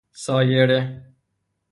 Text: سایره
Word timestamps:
سایره 0.23 0.79